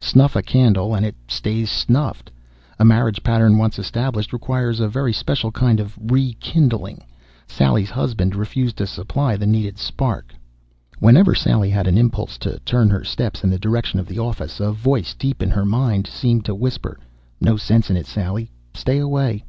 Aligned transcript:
Snuff 0.00 0.34
a 0.34 0.42
candle 0.42 0.94
and 0.94 1.04
it 1.04 1.14
stays 1.28 1.70
snuffed. 1.70 2.30
A 2.78 2.84
marriage 2.86 3.22
pattern 3.22 3.58
once 3.58 3.78
established 3.78 4.32
requires 4.32 4.80
a 4.80 4.88
very 4.88 5.12
special 5.12 5.52
kind 5.52 5.80
of 5.80 5.98
re 6.00 6.32
kindling. 6.40 7.04
Sally's 7.46 7.90
husband 7.90 8.34
refused 8.34 8.78
to 8.78 8.86
supply 8.86 9.36
the 9.36 9.44
needed 9.46 9.76
spark. 9.78 10.34
Whenever 10.98 11.34
Sally 11.34 11.68
had 11.68 11.86
an 11.86 11.98
impulse 11.98 12.38
to 12.38 12.58
turn 12.60 12.88
her 12.88 13.04
steps 13.04 13.44
in 13.44 13.50
the 13.50 13.58
direction 13.58 14.00
of 14.00 14.06
the 14.06 14.18
office 14.18 14.60
a 14.60 14.72
voice 14.72 15.12
deep 15.12 15.42
in 15.42 15.50
her 15.50 15.66
mind 15.66 16.06
seemed 16.06 16.46
to 16.46 16.54
whisper: 16.54 16.98
"No 17.38 17.58
sense 17.58 17.90
in 17.90 17.98
it, 17.98 18.06
Sally. 18.06 18.50
Stay 18.72 18.96
away. 18.98 19.44